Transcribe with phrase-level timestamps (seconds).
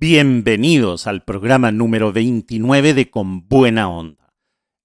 [0.00, 4.32] Bienvenidos al programa número 29 de Con Buena Onda.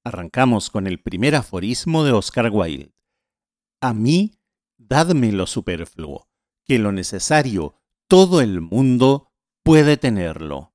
[0.03, 2.95] Arrancamos con el primer aforismo de Oscar Wilde.
[3.79, 4.39] A mí,
[4.79, 6.27] dadme lo superfluo,
[6.65, 7.75] que lo necesario
[8.07, 9.31] todo el mundo
[9.61, 10.73] puede tenerlo.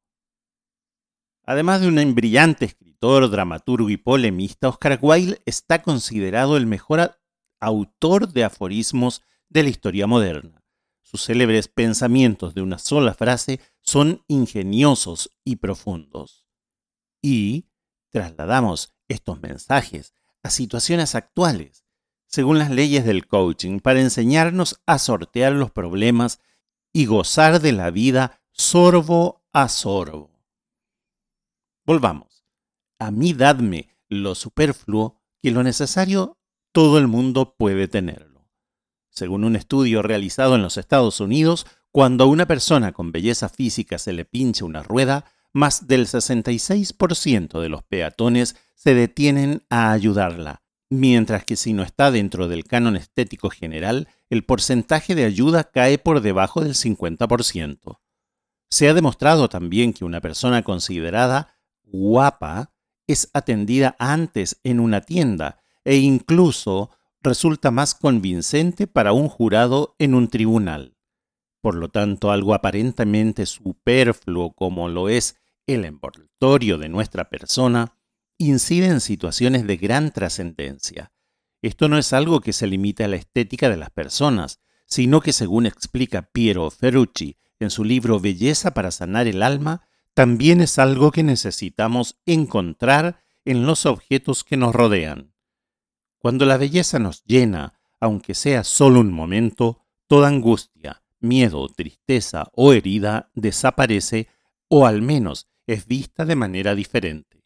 [1.42, 7.18] Además de un brillante escritor, dramaturgo y polemista, Oscar Wilde está considerado el mejor
[7.58, 10.62] autor de aforismos de la historia moderna.
[11.02, 16.46] Sus célebres pensamientos de una sola frase son ingeniosos y profundos.
[17.22, 17.70] Y
[18.10, 21.86] trasladamos estos mensajes a situaciones actuales,
[22.26, 26.38] según las leyes del coaching, para enseñarnos a sortear los problemas
[26.92, 30.38] y gozar de la vida sorbo a sorbo.
[31.86, 32.44] Volvamos.
[32.98, 36.36] A mí dadme lo superfluo que lo necesario
[36.72, 38.50] todo el mundo puede tenerlo.
[39.08, 43.98] Según un estudio realizado en los Estados Unidos, cuando a una persona con belleza física
[43.98, 50.62] se le pincha una rueda, más del 66% de los peatones se detienen a ayudarla,
[50.90, 55.98] mientras que si no está dentro del canon estético general, el porcentaje de ayuda cae
[55.98, 57.98] por debajo del 50%.
[58.70, 62.72] Se ha demostrado también que una persona considerada guapa
[63.06, 66.90] es atendida antes en una tienda e incluso
[67.22, 70.97] resulta más convincente para un jurado en un tribunal.
[71.60, 77.94] Por lo tanto, algo aparentemente superfluo como lo es el envoltorio de nuestra persona,
[78.38, 81.12] incide en situaciones de gran trascendencia.
[81.60, 85.32] Esto no es algo que se limite a la estética de las personas, sino que
[85.32, 91.10] según explica Piero Ferrucci en su libro Belleza para sanar el alma, también es algo
[91.10, 95.34] que necesitamos encontrar en los objetos que nos rodean.
[96.18, 102.72] Cuando la belleza nos llena, aunque sea solo un momento, toda angustia, miedo, tristeza o
[102.72, 104.28] herida desaparece
[104.68, 107.44] o al menos es vista de manera diferente.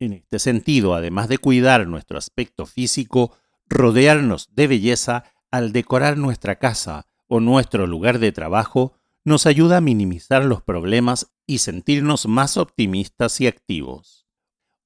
[0.00, 6.58] En este sentido, además de cuidar nuestro aspecto físico, rodearnos de belleza al decorar nuestra
[6.58, 8.94] casa o nuestro lugar de trabajo
[9.24, 14.26] nos ayuda a minimizar los problemas y sentirnos más optimistas y activos.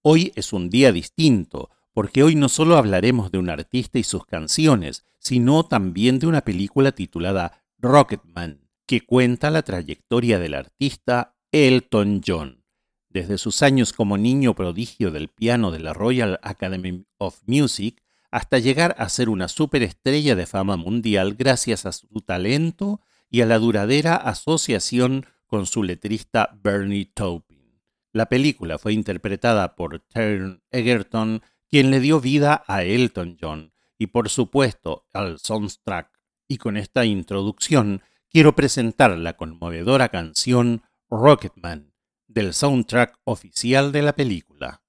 [0.03, 4.25] Hoy es un día distinto, porque hoy no solo hablaremos de un artista y sus
[4.25, 12.22] canciones, sino también de una película titulada Rocketman, que cuenta la trayectoria del artista Elton
[12.25, 12.62] John.
[13.08, 18.00] Desde sus años como niño prodigio del piano de la Royal Academy of Music
[18.31, 23.47] hasta llegar a ser una superestrella de fama mundial gracias a su talento y a
[23.47, 27.82] la duradera asociación con su letrista Bernie Taupin.
[28.12, 34.09] La película fue interpretada por Taron Egerton, quien le dio vida a Elton John, y
[34.09, 36.11] por supuesto al soundtrack.
[36.49, 41.93] Y con esta introducción quiero presentar la conmovedora canción Rocketman
[42.27, 44.83] del soundtrack oficial de la película.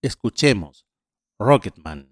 [0.00, 0.86] Escuchemos
[1.38, 2.11] Rocketman.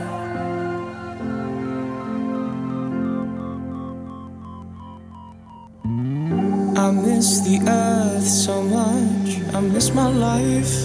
[6.81, 9.39] I miss the earth so much.
[9.53, 10.75] I miss my life.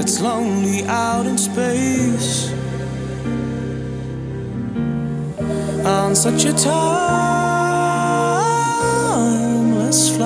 [0.00, 2.50] It's lonely out in space
[5.84, 6.80] on such a timeless
[10.16, 10.25] flight.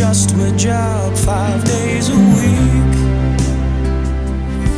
[0.00, 2.96] just my job five days a week.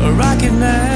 [0.03, 0.86] Or I could now.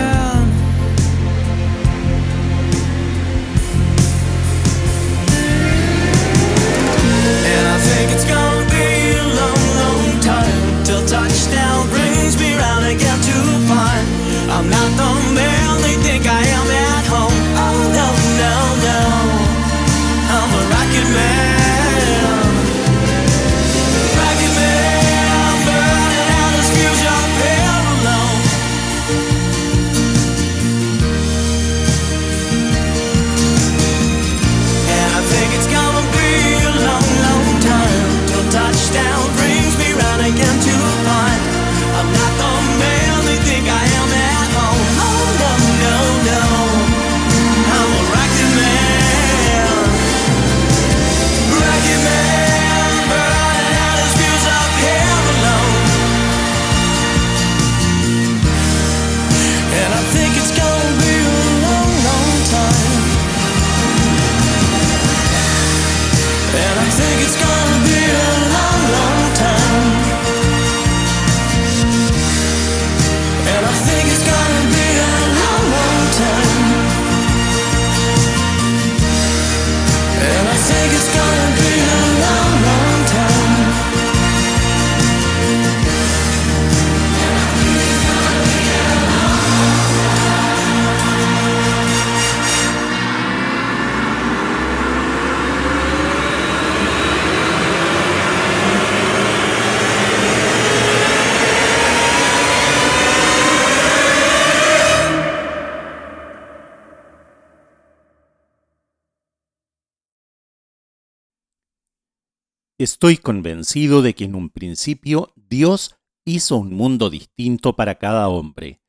[112.81, 118.81] Estoy convencido de que en un principio Dios hizo un mundo distinto para cada hombre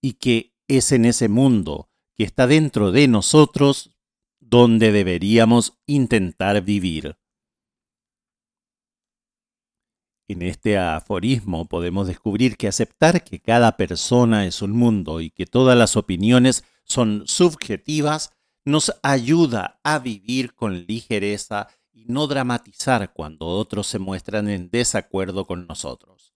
[0.00, 3.90] y que es en ese mundo que está dentro de nosotros
[4.38, 7.18] donde deberíamos intentar vivir.
[10.28, 15.46] En este aforismo podemos descubrir que aceptar que cada persona es un mundo y que
[15.46, 23.46] todas las opiniones son subjetivas nos ayuda a vivir con ligereza y no dramatizar cuando
[23.46, 26.34] otros se muestran en desacuerdo con nosotros.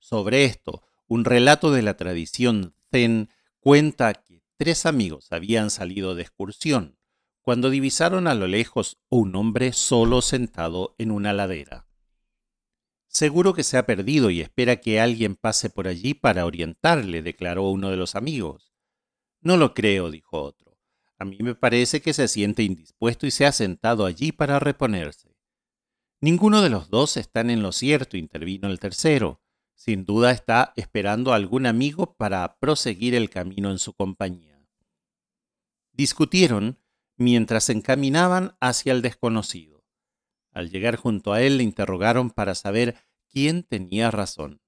[0.00, 3.28] Sobre esto, un relato de la tradición zen
[3.60, 6.98] cuenta que tres amigos habían salido de excursión
[7.42, 11.86] cuando divisaron a lo lejos un hombre solo sentado en una ladera.
[13.06, 17.70] Seguro que se ha perdido y espera que alguien pase por allí para orientarle, declaró
[17.70, 18.72] uno de los amigos.
[19.40, 20.71] No lo creo, dijo otro.
[21.22, 25.36] A mí me parece que se siente indispuesto y se ha sentado allí para reponerse.
[26.20, 29.40] Ninguno de los dos están en lo cierto, intervino el tercero.
[29.76, 34.66] Sin duda está esperando a algún amigo para proseguir el camino en su compañía.
[35.92, 36.80] Discutieron
[37.16, 39.84] mientras se encaminaban hacia el desconocido.
[40.50, 42.96] Al llegar junto a él le interrogaron para saber
[43.30, 44.60] quién tenía razón.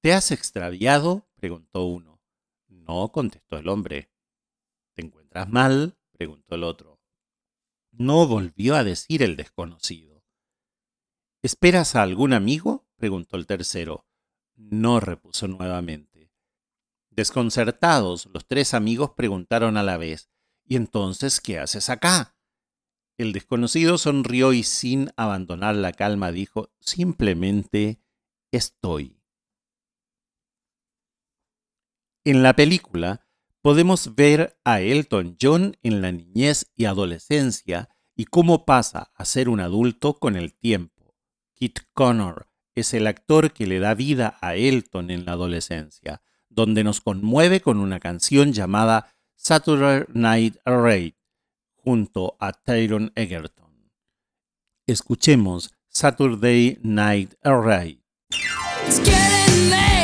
[0.00, 1.28] ¿Te has extraviado?
[1.34, 2.22] preguntó uno.
[2.66, 4.13] No, contestó el hombre.
[4.94, 5.98] ¿Te encuentras mal?
[6.12, 7.00] preguntó el otro.
[7.90, 10.24] No volvió a decir el desconocido.
[11.42, 12.86] ¿Esperas a algún amigo?
[12.96, 14.06] preguntó el tercero.
[14.56, 16.32] No, repuso nuevamente.
[17.10, 20.30] Desconcertados, los tres amigos preguntaron a la vez
[20.66, 22.36] ¿Y entonces qué haces acá?
[23.16, 28.00] El desconocido sonrió y sin abandonar la calma dijo simplemente
[28.50, 29.20] estoy.
[32.24, 33.28] En la película
[33.64, 39.48] podemos ver a Elton John en la niñez y adolescencia y cómo pasa a ser
[39.48, 41.16] un adulto con el tiempo.
[41.54, 46.84] Kit Connor es el actor que le da vida a Elton en la adolescencia, donde
[46.84, 51.14] nos conmueve con una canción llamada Saturday Night Raid
[51.74, 53.90] junto a Tyron Egerton.
[54.86, 57.96] Escuchemos Saturday Night Raid.
[58.86, 59.94] It's getting late.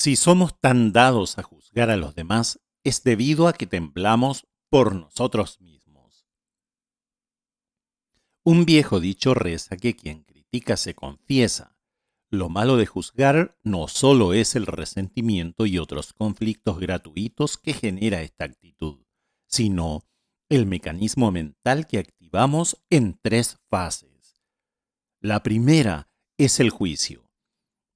[0.00, 4.94] Si somos tan dados a juzgar a los demás, es debido a que temblamos por
[4.94, 6.26] nosotros mismos.
[8.42, 11.76] Un viejo dicho reza que quien critica se confiesa.
[12.30, 18.22] Lo malo de juzgar no solo es el resentimiento y otros conflictos gratuitos que genera
[18.22, 19.04] esta actitud,
[19.48, 20.08] sino
[20.48, 24.40] el mecanismo mental que activamos en tres fases.
[25.20, 27.29] La primera es el juicio.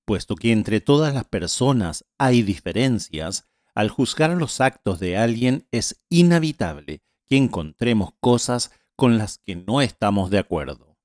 [0.05, 6.05] Puesto que entre todas las personas hay diferencias, al juzgar los actos de alguien es
[6.09, 10.99] inevitable que encontremos cosas con las que no estamos de acuerdo.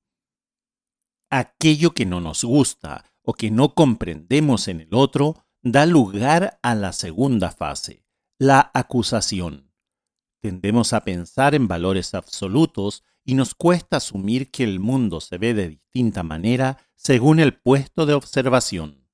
[1.29, 6.75] Aquello que no nos gusta o que no comprendemos en el otro da lugar a
[6.75, 8.06] la segunda fase,
[8.38, 9.72] la acusación.
[10.41, 15.54] Tendemos a pensar en valores absolutos y nos cuesta asumir que el mundo se ve
[15.54, 19.08] de distinta manera según el puesto de observación.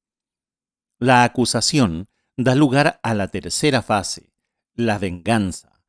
[0.99, 2.07] La acusación
[2.37, 4.33] da lugar a la tercera fase,
[4.73, 5.81] la venganza.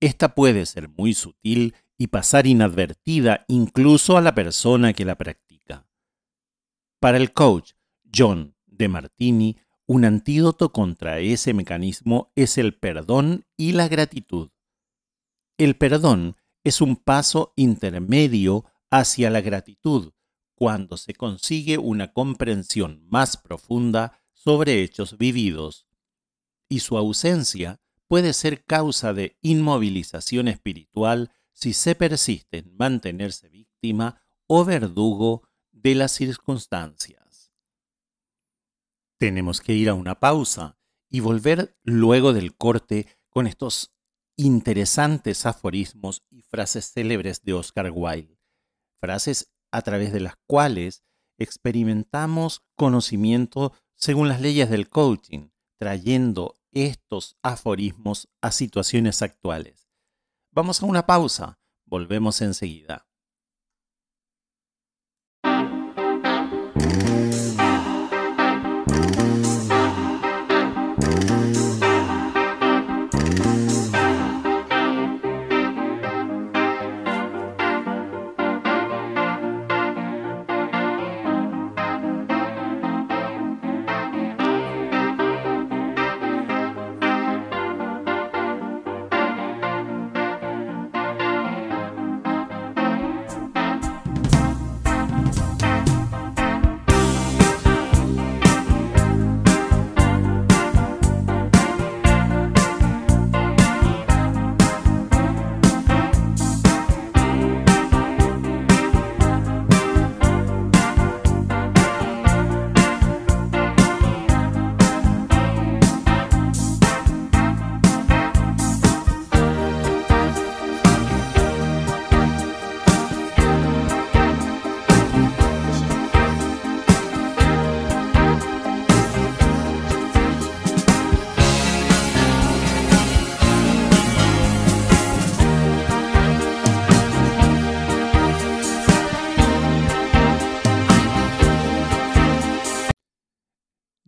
[0.00, 5.86] Esta puede ser muy sutil y pasar inadvertida incluso a la persona que la practica.
[7.00, 7.72] Para el coach
[8.14, 14.50] John de Martini, un antídoto contra ese mecanismo es el perdón y la gratitud.
[15.56, 20.12] El perdón es un paso intermedio hacia la gratitud
[20.54, 25.86] cuando se consigue una comprensión más profunda sobre hechos vividos,
[26.68, 34.22] y su ausencia puede ser causa de inmovilización espiritual si se persiste en mantenerse víctima
[34.46, 37.52] o verdugo de las circunstancias.
[39.18, 43.94] Tenemos que ir a una pausa y volver luego del corte con estos
[44.38, 48.38] interesantes aforismos y frases célebres de Oscar Wilde,
[49.00, 51.02] frases a través de las cuales
[51.38, 59.90] experimentamos conocimiento según las leyes del coaching, trayendo estos aforismos a situaciones actuales.
[60.52, 63.08] Vamos a una pausa, volvemos enseguida.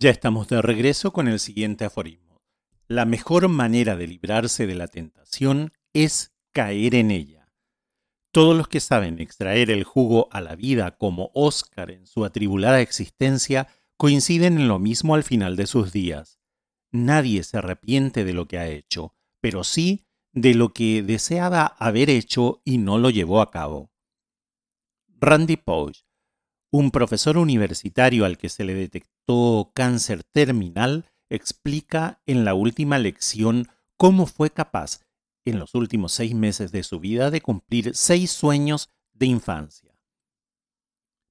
[0.03, 2.41] Ya estamos de regreso con el siguiente aforismo.
[2.89, 7.53] La mejor manera de librarse de la tentación es caer en ella.
[8.33, 12.81] Todos los que saben extraer el jugo a la vida como Oscar en su atribulada
[12.81, 16.41] existencia coinciden en lo mismo al final de sus días.
[16.91, 22.09] Nadie se arrepiente de lo que ha hecho, pero sí de lo que deseaba haber
[22.09, 23.93] hecho y no lo llevó a cabo.
[25.09, 26.05] Randy Pausch,
[26.71, 29.10] un profesor universitario al que se le detectó
[29.75, 35.01] cáncer terminal explica en la última lección cómo fue capaz,
[35.45, 39.97] en los últimos seis meses de su vida, de cumplir seis sueños de infancia.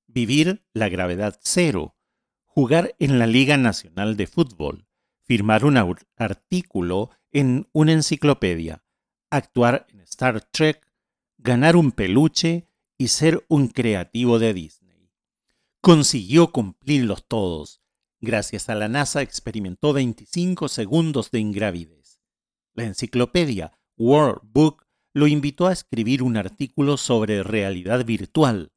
[0.08, 1.96] Vivir la gravedad cero,
[2.46, 4.88] jugar en la Liga Nacional de Fútbol,
[5.22, 5.78] firmar un
[6.16, 8.84] artículo en una enciclopedia,
[9.30, 10.88] actuar en Star Trek,
[11.38, 14.90] ganar un peluche y ser un creativo de Disney
[15.82, 17.79] consiguió cumplirlos todos.
[18.22, 22.22] Gracias a la NASA experimentó 25 segundos de ingravidez.
[22.74, 28.72] La enciclopedia World Book lo invitó a escribir un artículo sobre realidad virtual.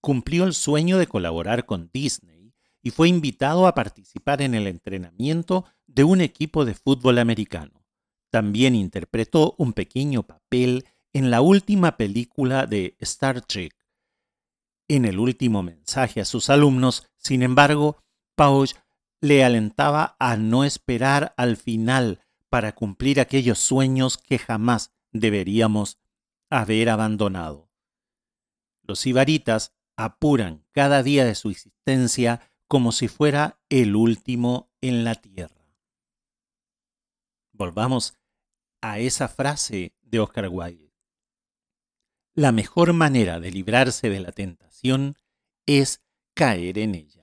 [0.00, 5.66] Cumplió el sueño de colaborar con Disney y fue invitado a participar en el entrenamiento
[5.86, 7.84] de un equipo de fútbol americano.
[8.30, 13.80] También interpretó un pequeño papel en la última película de Star Trek
[14.90, 18.02] en el último mensaje a sus alumnos, sin embargo,
[18.40, 18.72] Pausch
[19.20, 25.98] le alentaba a no esperar al final para cumplir aquellos sueños que jamás deberíamos
[26.48, 27.70] haber abandonado.
[28.80, 35.16] Los ibaritas apuran cada día de su existencia como si fuera el último en la
[35.16, 35.76] tierra.
[37.52, 38.14] Volvamos
[38.80, 40.94] a esa frase de Oscar Wilde.
[42.32, 45.18] La mejor manera de librarse de la tentación
[45.66, 47.19] es caer en ella.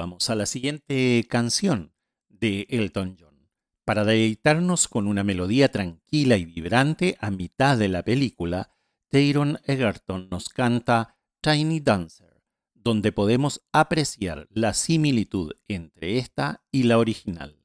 [0.00, 1.92] Vamos a la siguiente canción
[2.30, 3.50] de Elton John.
[3.84, 8.70] Para deleitarnos con una melodía tranquila y vibrante a mitad de la película,
[9.10, 16.96] Tayron Egerton nos canta Tiny Dancer, donde podemos apreciar la similitud entre esta y la
[16.96, 17.62] original.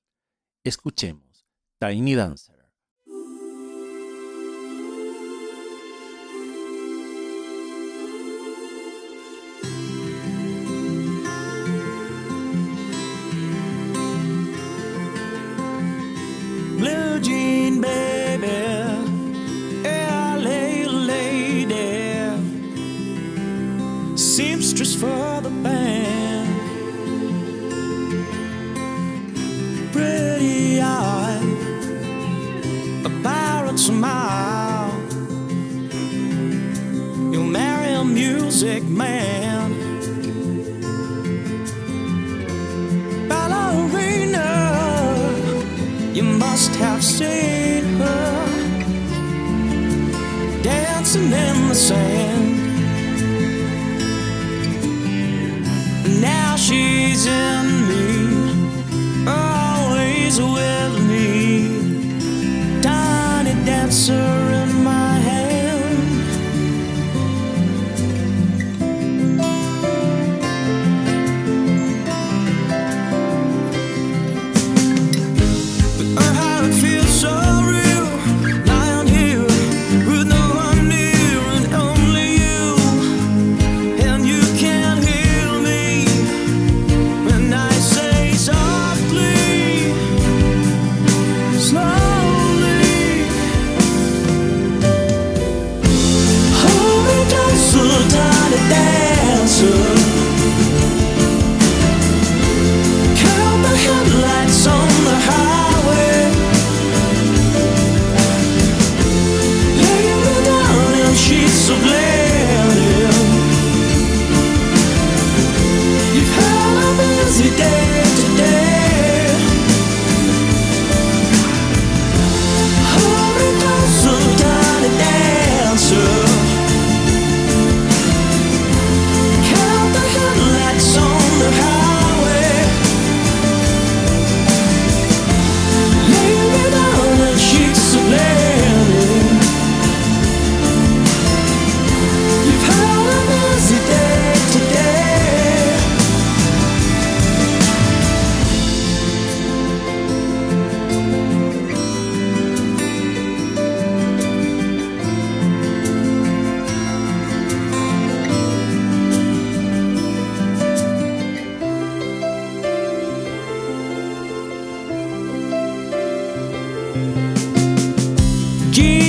[0.65, 1.47] Escuchemos
[1.79, 2.54] Tiny Dancer.
[24.95, 26.47] For the band.
[29.91, 31.41] Pretty eye,
[33.03, 34.91] a pirate smile.
[37.31, 39.73] You'll marry a music man.
[43.27, 44.49] Ballerina,
[46.13, 48.47] you must have seen her
[50.63, 52.54] dancing in the sand.
[56.21, 62.81] Now she's in me, always with me.
[62.81, 64.44] Tiny dancer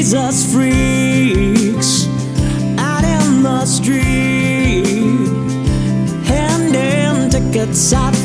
[0.06, 2.06] Jesus freaks
[2.78, 4.86] out in the street,
[6.24, 8.15] handing tickets I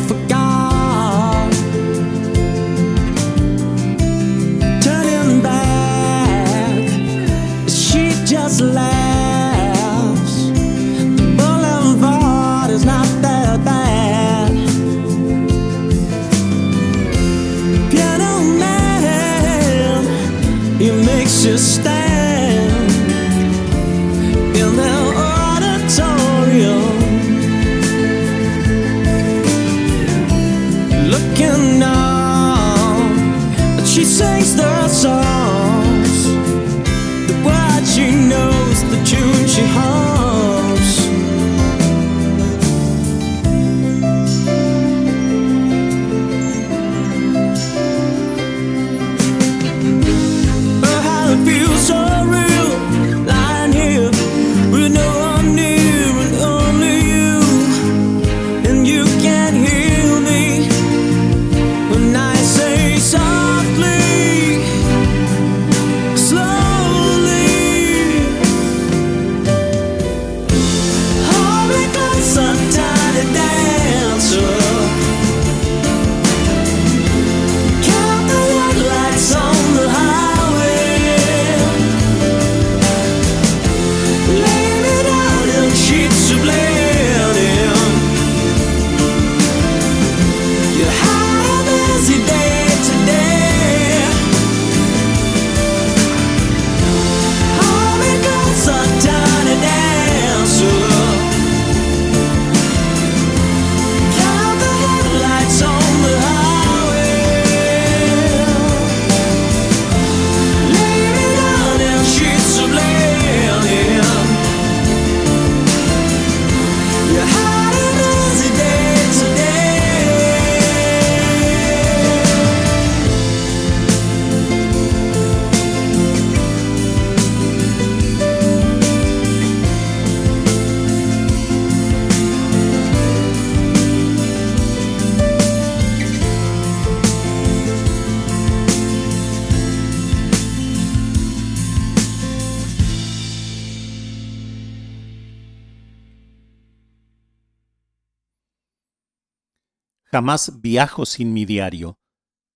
[150.22, 151.98] Jamás viajo sin mi diario.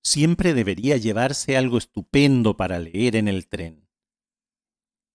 [0.03, 3.89] Siempre debería llevarse algo estupendo para leer en el tren.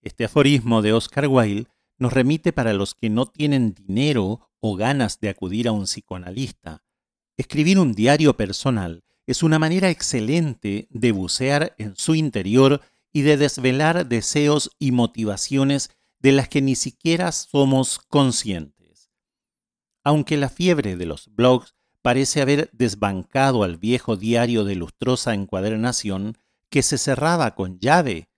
[0.03, 5.21] Este aforismo de Oscar Wilde nos remite para los que no tienen dinero o ganas
[5.21, 6.83] de acudir a un psicoanalista.
[7.37, 12.81] Escribir un diario personal es una manera excelente de bucear en su interior
[13.13, 19.13] y de desvelar deseos y motivaciones de las que ni siquiera somos conscientes.
[20.03, 26.39] Aunque la fiebre de los blogs parece haber desbancado al viejo diario de lustrosa encuadernación
[26.71, 28.29] que se cerraba con llave,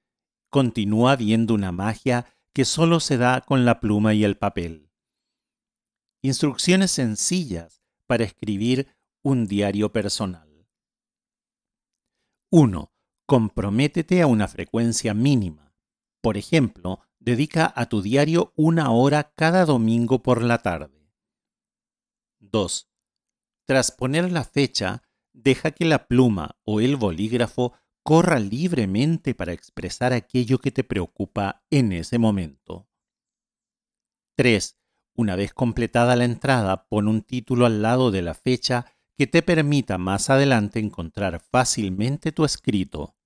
[0.51, 4.91] continúa viendo una magia que solo se da con la pluma y el papel.
[6.23, 8.89] Instrucciones sencillas para escribir
[9.23, 10.69] un diario personal.
[12.51, 12.93] 1.
[13.27, 15.75] Comprométete a una frecuencia mínima.
[16.21, 21.11] Por ejemplo, dedica a tu diario una hora cada domingo por la tarde.
[22.41, 22.92] 2.
[23.73, 30.13] Tras poner la fecha, deja que la pluma o el bolígrafo corra libremente para expresar
[30.13, 32.87] aquello que te preocupa en ese momento.
[34.37, 34.79] 3.
[35.17, 38.85] Una vez completada la entrada, pon un título al lado de la fecha
[39.17, 43.17] que te permita más adelante encontrar fácilmente tu escrito.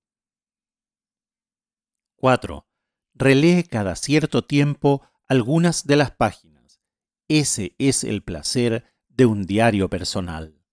[2.15, 2.65] 4.
[3.15, 6.79] Relee cada cierto tiempo algunas de las páginas.
[7.27, 8.85] Ese es el placer
[9.17, 10.63] de un diario personal.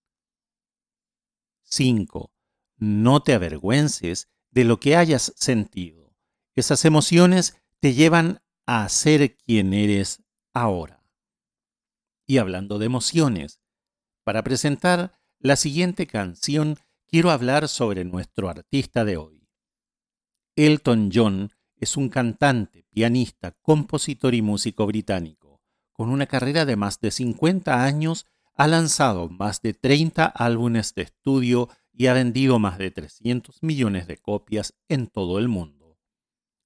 [1.63, 2.31] 5.
[2.77, 6.15] No te avergüences de lo que hayas sentido.
[6.55, 11.03] Esas emociones te llevan a ser quien eres ahora.
[12.27, 13.61] Y hablando de emociones,
[14.25, 19.49] para presentar la siguiente canción quiero hablar sobre nuestro artista de hoy.
[20.55, 25.63] Elton John es un cantante, pianista, compositor y músico británico.
[25.93, 31.03] Con una carrera de más de 50 años, ha lanzado más de 30 álbumes de
[31.03, 35.99] estudio y ha vendido más de 300 millones de copias en todo el mundo,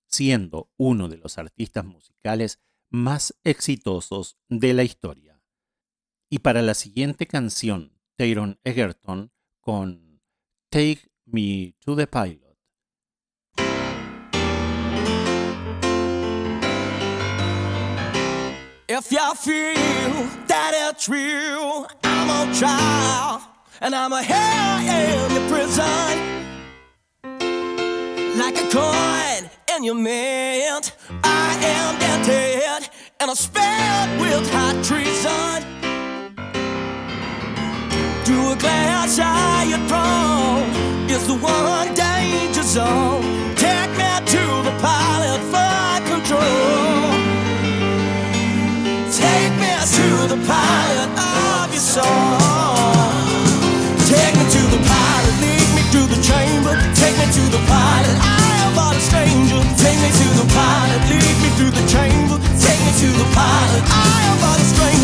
[0.06, 5.42] siendo uno de los artistas musicales más exitosos de la historia.
[6.30, 10.20] Y para la siguiente canción, Taron Egerton con
[10.70, 12.47] Take Me to the Pilot.
[18.98, 23.40] If you feel that it's real, I'm on trial
[23.80, 26.18] and I'm a hell in your prison.
[28.36, 35.62] Like a coin in your mint, I am dented and I'm spelled with hot treason.
[38.24, 43.37] To a glass I thrown is the one danger zone.
[54.06, 56.74] Take me to the pilot, lead me the chamber.
[56.94, 59.60] Take me to the pilot, I am but a stranger.
[59.76, 62.38] Take me to the pilot, lead me through the chamber.
[62.60, 64.97] Take me to the pilot, I am but a stranger.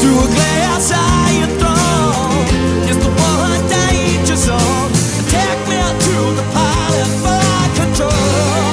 [0.00, 0.24] Through
[1.44, 2.40] a throne
[4.24, 4.88] the.
[5.28, 7.44] Take me to the pilot for
[7.76, 8.64] control.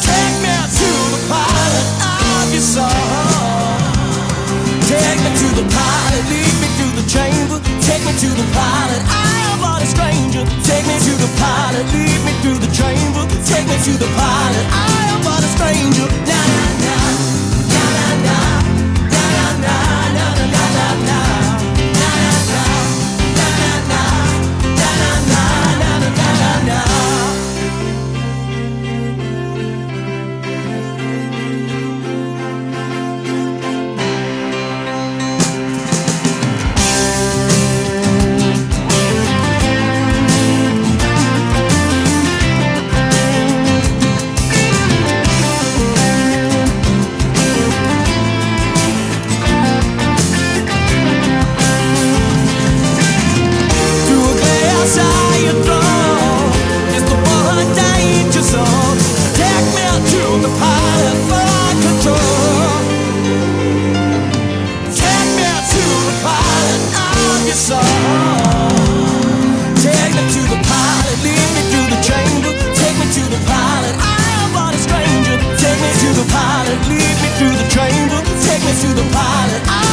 [0.00, 2.88] Take me to the pilot of your.
[4.88, 7.60] Take me to the pilot, lead me through the chamber.
[7.84, 10.40] Take me to the pilot, I am a stranger.
[10.64, 13.28] Take me to the pilot, lead me through the chamber.
[13.44, 15.09] Take me to the pilot, I
[15.72, 16.29] am but
[79.00, 79.62] the pilot.
[79.66, 79.89] I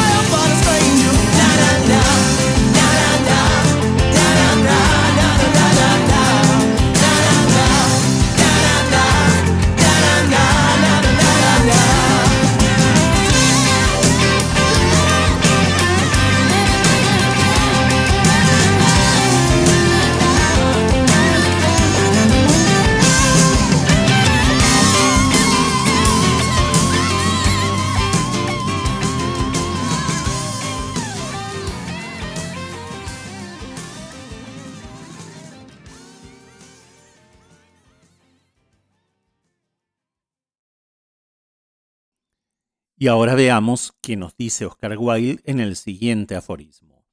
[43.00, 47.06] Y ahora veamos qué nos dice Oscar Wilde en el siguiente aforismo.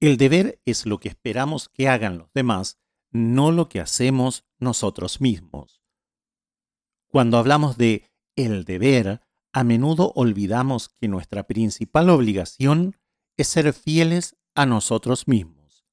[0.00, 2.80] El deber es lo que esperamos que hagan los demás,
[3.12, 5.80] no lo que hacemos nosotros mismos.
[7.06, 9.20] Cuando hablamos de el deber,
[9.52, 12.96] a menudo olvidamos que nuestra principal obligación
[13.36, 15.86] es ser fieles a nosotros mismos.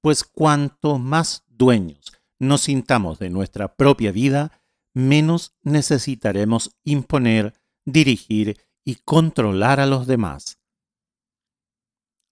[0.00, 4.62] Pues cuanto más dueños nos sintamos de nuestra propia vida,
[4.94, 7.52] menos necesitaremos imponer
[7.92, 10.58] dirigir y controlar a los demás.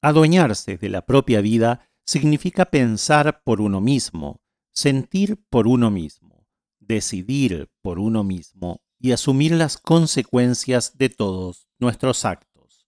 [0.03, 4.43] Adueñarse de la propia vida significa pensar por uno mismo,
[4.73, 6.47] sentir por uno mismo,
[6.79, 12.87] decidir por uno mismo y asumir las consecuencias de todos nuestros actos.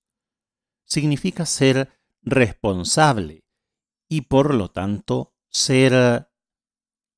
[0.84, 1.90] Significa ser
[2.22, 3.44] responsable
[4.08, 6.30] y por lo tanto ser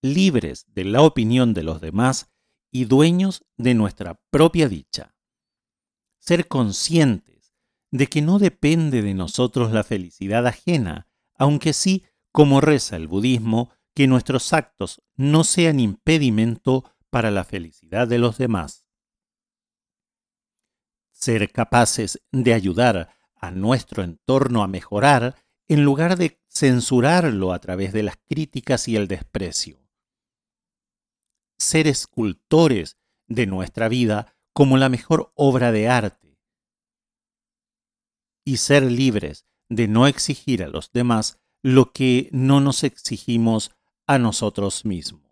[0.02, 2.32] libres de la opinión de los demás
[2.70, 5.14] y dueños de nuestra propia dicha
[6.20, 7.54] ser conscientes
[7.90, 13.70] de que no depende de nosotros la felicidad ajena, aunque sí, como reza el budismo,
[13.94, 18.86] que nuestros actos no sean impedimento para la felicidad de los demás.
[21.10, 25.34] Ser capaces de ayudar a nuestro entorno a mejorar
[25.66, 29.80] en lugar de censurarlo a través de las críticas y el desprecio.
[31.58, 36.38] Ser escultores de nuestra vida como la mejor obra de arte
[38.44, 43.70] y ser libres de no exigir a los demás lo que no nos exigimos
[44.06, 45.30] a nosotros mismos.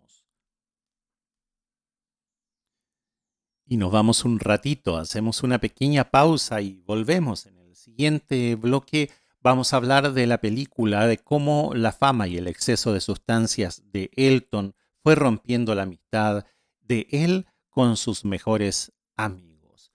[3.65, 7.45] Y nos vamos un ratito, hacemos una pequeña pausa y volvemos.
[7.45, 12.37] En el siguiente bloque vamos a hablar de la película, de cómo la fama y
[12.37, 16.45] el exceso de sustancias de Elton fue rompiendo la amistad
[16.79, 18.91] de él con sus mejores
[19.23, 19.93] amigos.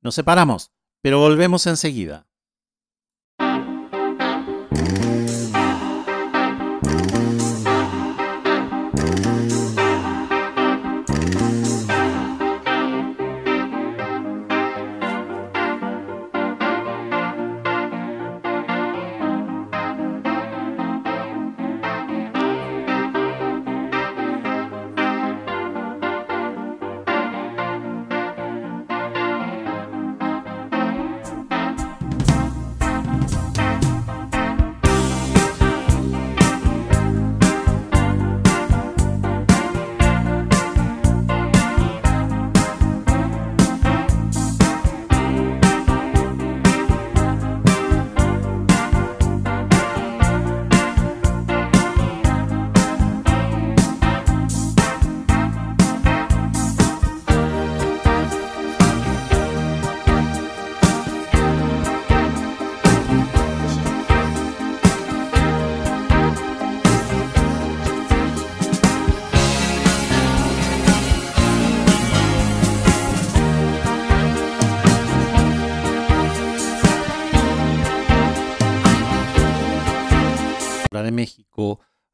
[0.00, 2.27] Nos separamos, pero volvemos enseguida.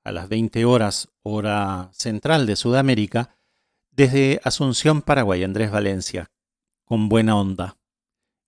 [0.04, 3.36] A las 20 horas, hora central de Sudamérica,
[3.90, 6.30] desde Asunción, Paraguay, Andrés Valencia,
[6.84, 7.78] con buena onda.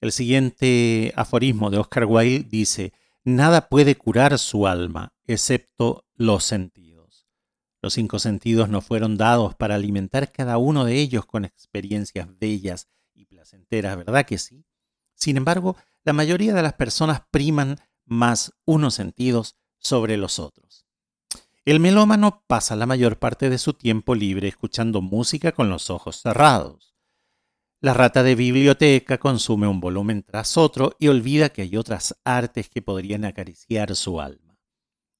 [0.00, 2.92] El siguiente aforismo de Oscar Wilde dice,
[3.24, 7.26] nada puede curar su alma, excepto los sentidos.
[7.82, 12.88] Los cinco sentidos no fueron dados para alimentar cada uno de ellos con experiencias bellas
[13.14, 14.64] y placenteras, ¿verdad que sí?
[15.14, 20.85] Sin embargo, la mayoría de las personas priman más unos sentidos sobre los otros.
[21.66, 26.22] El melómano pasa la mayor parte de su tiempo libre escuchando música con los ojos
[26.22, 26.94] cerrados.
[27.80, 32.70] La rata de biblioteca consume un volumen tras otro y olvida que hay otras artes
[32.70, 34.60] que podrían acariciar su alma.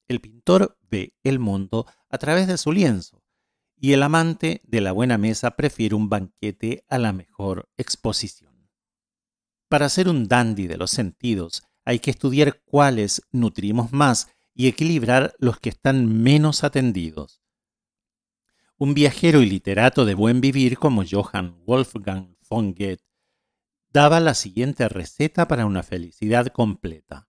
[0.06, 3.24] El pintor ve el mundo a través de su lienzo
[3.76, 8.70] y el amante de la buena mesa prefiere un banquete a la mejor exposición.
[9.68, 15.34] Para ser un dandy de los sentidos hay que estudiar cuáles nutrimos más y equilibrar
[15.38, 17.42] los que están menos atendidos.
[18.78, 23.04] Un viajero y literato de buen vivir como Johann Wolfgang von Goethe
[23.92, 27.28] daba la siguiente receta para una felicidad completa.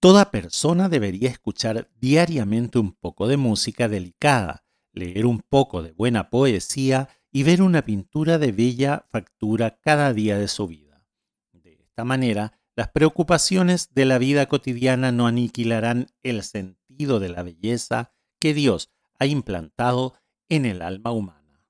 [0.00, 6.28] Toda persona debería escuchar diariamente un poco de música delicada, leer un poco de buena
[6.28, 11.04] poesía y ver una pintura de bella factura cada día de su vida.
[11.52, 17.42] De esta manera, las preocupaciones de la vida cotidiana no aniquilarán el sentido de la
[17.42, 20.14] belleza que Dios ha implantado
[20.50, 21.66] en el alma humana.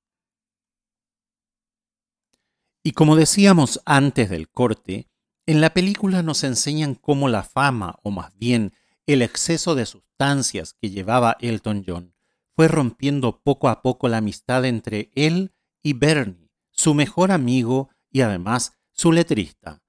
[2.83, 5.09] Y como decíamos antes del corte,
[5.47, 8.73] en la película nos enseñan cómo la fama, o más bien
[9.07, 12.15] el exceso de sustancias que llevaba Elton John,
[12.57, 15.53] fue rompiendo poco a poco la amistad entre él
[15.83, 19.86] y Bernie, su mejor amigo y además su letrista.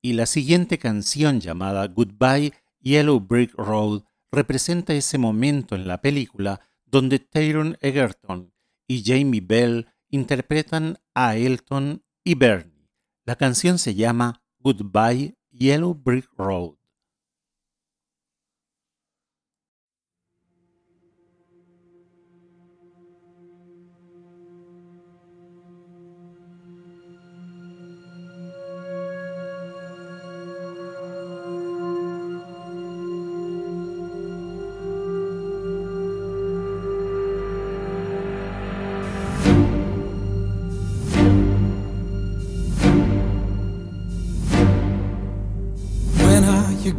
[0.00, 6.60] Y la siguiente canción llamada Goodbye Yellow Brick Road representa ese momento en la película
[6.86, 8.52] donde Taron Egerton
[8.86, 12.88] y Jamie Bell interpretan a Elton y Bernie.
[13.24, 16.77] La canción se llama Goodbye Yellow Brick Road.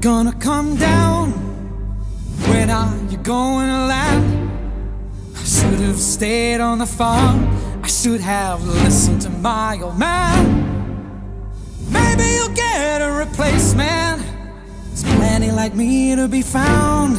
[0.02, 1.32] Gonna come down?
[2.48, 4.52] When are you going to land?
[5.36, 7.48] I should have stayed on the farm.
[7.84, 10.66] I should have listened to my old man.
[11.90, 14.24] Maybe you'll get a replacement.
[14.88, 17.18] There's plenty like me to be found.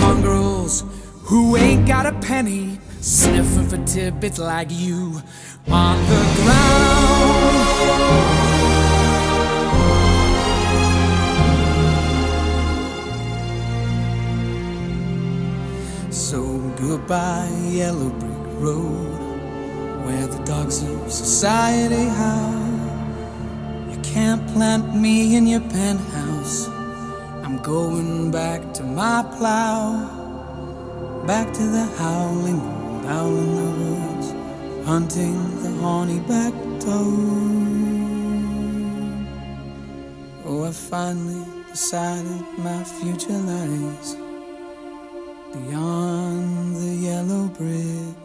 [0.00, 0.84] Mongrels
[1.24, 5.20] who ain't got a penny, sniffing for tidbits like you
[5.68, 6.95] on the ground.
[16.96, 19.20] Goodbye, yellow brick road,
[20.06, 23.90] where the dogs of society howl.
[23.90, 26.68] You can't plant me in your penthouse.
[27.44, 32.62] I'm going back to my plow, back to the howling
[33.06, 37.66] owl in the woods, hunting the horny-backed toad.
[40.46, 44.16] Oh, I finally decided my future lies
[45.56, 48.16] beyond the yellow brick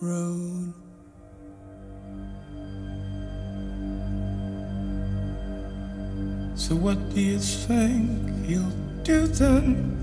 [0.00, 0.72] road.
[6.54, 9.99] So, what do you think you'll do then?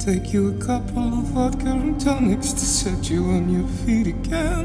[0.00, 4.64] Take you a couple of vodka and tonics to set you on your feet again.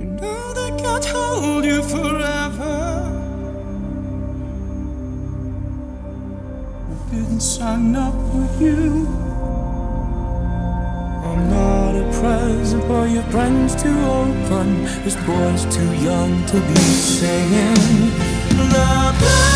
[0.00, 2.76] You know they can't hold you forever.
[6.88, 9.06] I didn't sign up with you.
[11.28, 14.84] I'm not a present for your friends to open.
[15.04, 18.16] This boy's too young to be singing.
[18.72, 19.49] Love.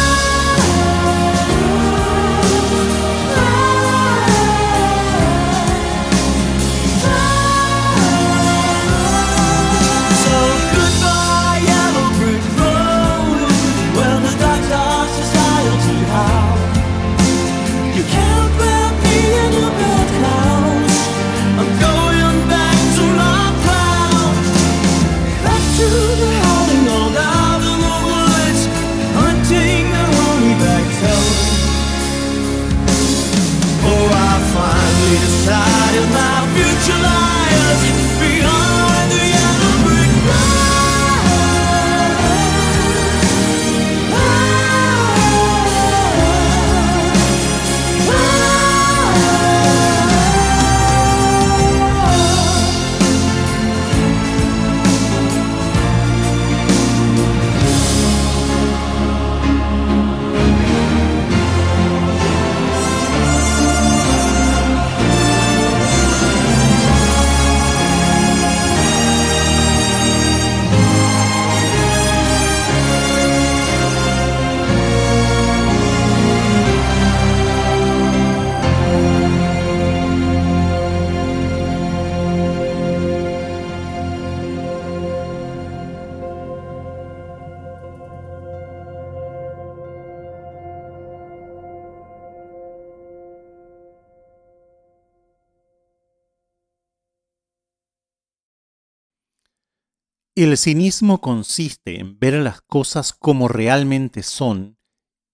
[100.37, 104.80] El cinismo consiste en ver las cosas como realmente son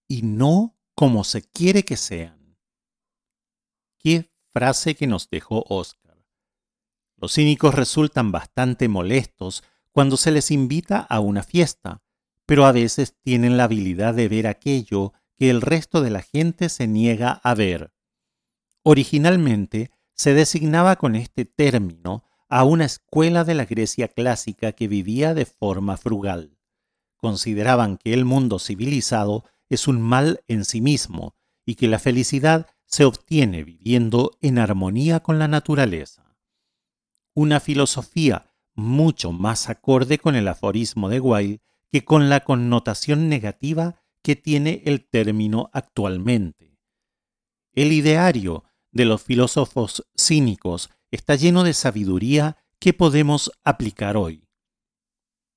[0.06, 2.58] y no como se quiere que sean.
[3.98, 6.22] Qué frase que nos dejó Oscar.
[7.16, 12.02] Los cínicos resultan bastante molestos cuando se les invita a una fiesta,
[12.44, 16.68] pero a veces tienen la habilidad de ver aquello que el resto de la gente
[16.68, 17.94] se niega a ver.
[18.82, 25.34] Originalmente se designaba con este término a una escuela de la Grecia clásica que vivía
[25.34, 26.58] de forma frugal.
[27.16, 32.66] Consideraban que el mundo civilizado es un mal en sí mismo y que la felicidad
[32.86, 36.36] se obtiene viviendo en armonía con la naturaleza.
[37.34, 41.60] Una filosofía mucho más acorde con el aforismo de Wilde
[41.92, 46.80] que con la connotación negativa que tiene el término actualmente.
[47.74, 54.48] El ideario de los filósofos cínicos está lleno de sabiduría que podemos aplicar hoy.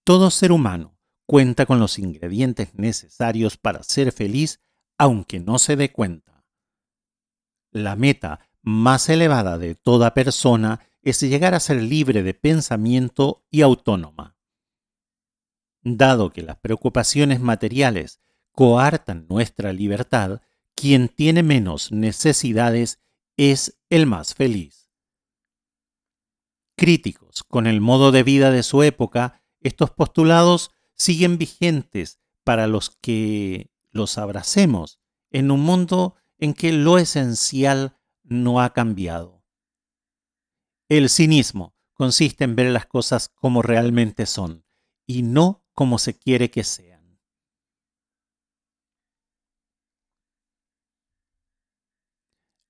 [0.03, 4.59] Todo ser humano cuenta con los ingredientes necesarios para ser feliz
[4.97, 6.45] aunque no se dé cuenta.
[7.71, 13.61] La meta más elevada de toda persona es llegar a ser libre de pensamiento y
[13.61, 14.37] autónoma.
[15.81, 20.41] Dado que las preocupaciones materiales coartan nuestra libertad,
[20.75, 23.01] quien tiene menos necesidades
[23.35, 24.82] es el más feliz.
[26.75, 32.89] Críticos con el modo de vida de su época, estos postulados siguen vigentes para los
[33.01, 34.99] que los abracemos
[35.31, 39.43] en un mundo en que lo esencial no ha cambiado.
[40.89, 44.65] El cinismo consiste en ver las cosas como realmente son
[45.05, 47.19] y no como se quiere que sean.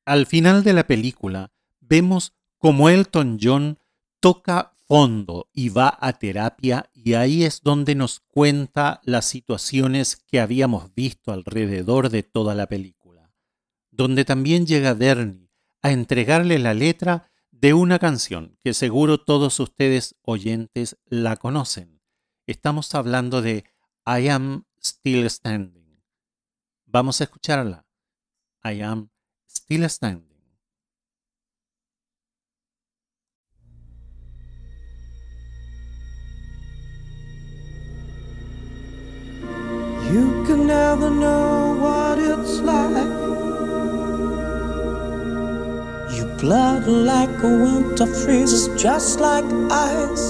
[0.06, 3.80] Al final de la película vemos cómo Elton John
[4.24, 10.40] toca fondo y va a terapia y ahí es donde nos cuenta las situaciones que
[10.40, 13.34] habíamos visto alrededor de toda la película,
[13.92, 15.52] donde también llega Derny
[15.82, 22.02] a entregarle la letra de una canción que seguro todos ustedes oyentes la conocen.
[22.48, 23.66] Estamos hablando de
[24.06, 26.02] I Am Still Standing.
[26.86, 27.86] Vamos a escucharla.
[28.64, 29.10] I Am
[29.50, 30.33] Still Standing.
[40.84, 43.14] Never know what it's like.
[46.18, 50.28] Your blood like a winter freezes just like ice.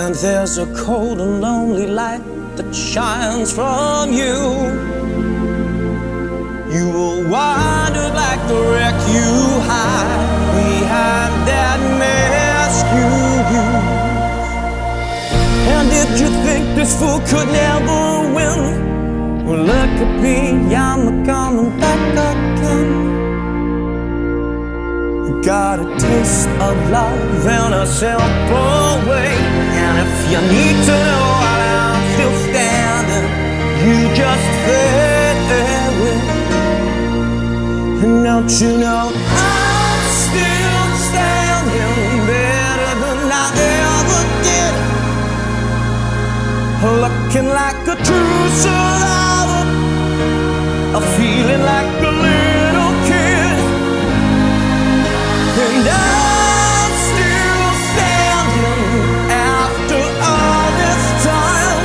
[0.00, 2.24] And there's a cold and lonely light
[2.56, 4.38] that shines from you.
[6.74, 9.30] You will wander like the wreck you
[9.70, 10.22] hide
[10.60, 13.10] behind that mask you
[13.58, 13.93] use.
[15.72, 18.58] And did you think this fool could never win?
[19.46, 23.04] Well, look at me, I'm coming back again.
[25.42, 29.36] Got a taste of love in a simple way.
[29.84, 33.26] And if you need to know while I'm still standing,
[33.84, 35.50] you just fade
[35.92, 36.20] away.
[38.02, 39.12] And don't you know
[46.84, 49.64] Looking like a true survivor,
[50.94, 53.56] a feeling like a little kid.
[55.64, 58.84] And I'm still standing
[59.32, 61.80] after all this time.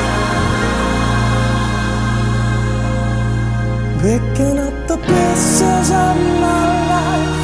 [4.03, 7.39] Picking up the pieces of my life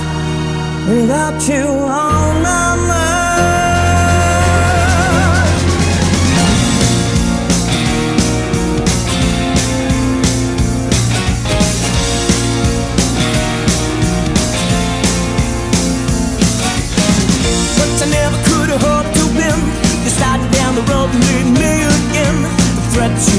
[0.89, 2.74] without you on my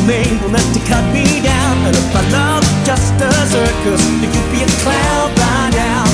[0.06, 1.74] made were meant to cut me down.
[1.86, 6.04] And if my love just a circus You could be a clown by now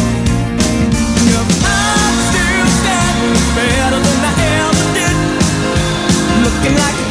[1.28, 4.34] If I'm still standing Better than I
[4.64, 5.16] ever did.
[6.44, 7.01] Looking like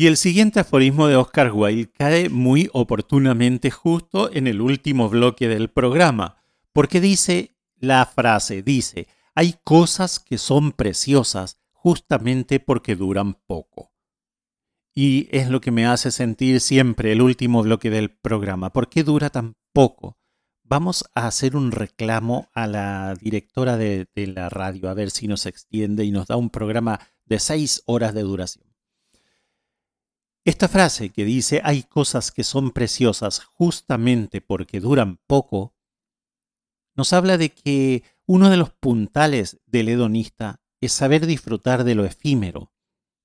[0.00, 5.48] Y el siguiente aforismo de Oscar Wilde cae muy oportunamente justo en el último bloque
[5.48, 6.36] del programa,
[6.72, 13.92] porque dice la frase, dice, hay cosas que son preciosas justamente porque duran poco.
[14.94, 18.72] Y es lo que me hace sentir siempre el último bloque del programa.
[18.72, 20.16] ¿Por qué dura tan poco?
[20.62, 25.26] Vamos a hacer un reclamo a la directora de, de la radio, a ver si
[25.26, 28.67] nos extiende y nos da un programa de seis horas de duración.
[30.48, 35.74] Esta frase que dice hay cosas que son preciosas justamente porque duran poco,
[36.96, 42.06] nos habla de que uno de los puntales del hedonista es saber disfrutar de lo
[42.06, 42.72] efímero,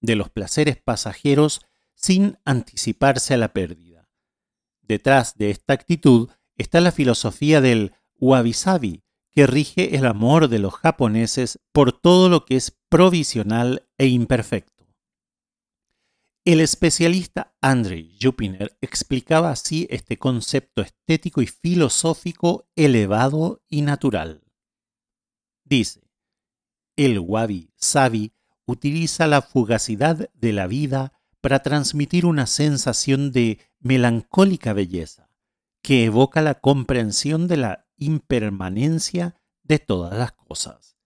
[0.02, 1.62] de los placeres pasajeros
[1.96, 4.10] sin anticiparse a la pérdida.
[4.82, 10.74] Detrás de esta actitud está la filosofía del wabi-sabi, que rige el amor de los
[10.74, 14.73] japoneses por todo lo que es provisional e imperfecto.
[16.46, 24.44] El especialista Andrei Jupiner explicaba así este concepto estético y filosófico elevado y natural.
[25.64, 26.12] Dice,
[26.98, 28.34] el wabi sabi
[28.66, 35.30] utiliza la fugacidad de la vida para transmitir una sensación de melancólica belleza
[35.82, 40.98] que evoca la comprensión de la impermanencia de todas las cosas.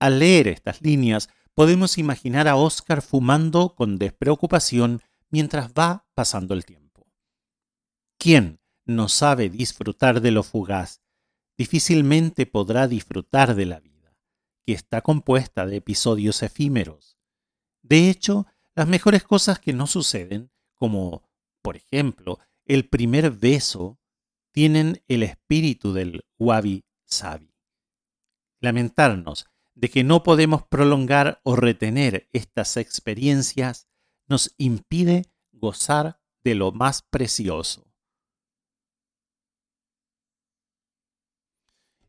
[0.00, 5.00] Al leer estas líneas, podemos imaginar a Oscar fumando con despreocupación
[5.30, 7.08] mientras va pasando el tiempo.
[8.18, 11.00] ¿Quién no sabe disfrutar de lo fugaz?
[11.56, 14.14] Difícilmente podrá disfrutar de la vida,
[14.66, 17.16] que está compuesta de episodios efímeros.
[17.82, 21.22] De hecho, las mejores cosas que no suceden, como,
[21.62, 23.98] por ejemplo, el primer beso,
[24.52, 27.54] tienen el espíritu del wabi sabi.
[28.60, 29.46] Lamentarnos
[29.76, 33.88] de que no podemos prolongar o retener estas experiencias
[34.26, 37.84] nos impide gozar de lo más precioso.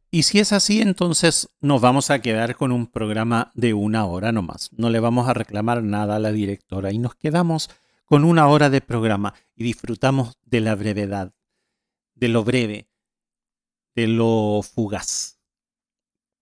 [0.10, 4.32] Y si es así, entonces nos vamos a quedar con un programa de una hora
[4.32, 4.72] nomás.
[4.72, 7.70] No le vamos a reclamar nada a la directora y nos quedamos
[8.06, 11.34] con una hora de programa y disfrutamos de la brevedad,
[12.16, 12.90] de lo breve,
[13.94, 15.37] de lo fugaz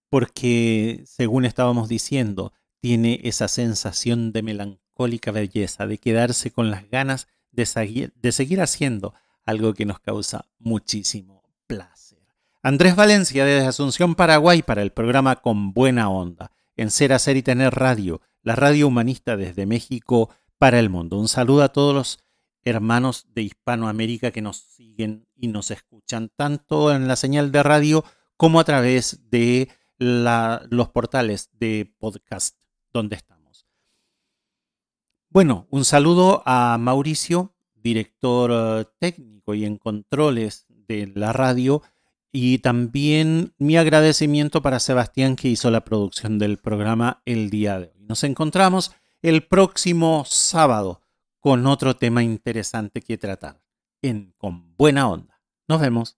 [0.09, 7.27] porque, según estábamos diciendo, tiene esa sensación de melancólica belleza, de quedarse con las ganas
[7.51, 9.13] de seguir, haciendo
[9.45, 12.19] algo que nos causa muchísimo placer.
[12.61, 17.43] Andrés Valencia desde Asunción, Paraguay, para el programa Con Buena Onda, en Ser, Hacer y
[17.43, 21.17] Tener Radio, la radio humanista desde México para el mundo.
[21.17, 22.19] Un saludo a todos los
[22.63, 28.03] hermanos de Hispanoamérica que nos siguen y nos escuchan tanto en la señal de radio
[28.37, 32.57] como a través de los portales de podcast
[32.91, 33.67] donde estamos.
[35.29, 41.81] Bueno, un saludo a Mauricio, director eh, técnico y en controles de la radio,
[42.31, 47.87] y también mi agradecimiento para Sebastián que hizo la producción del programa el día de
[47.87, 48.05] hoy.
[48.07, 51.01] Nos encontramos el próximo sábado
[51.39, 53.61] con otro tema interesante que tratar
[54.01, 55.41] en Con Buena Onda.
[55.67, 56.17] Nos vemos.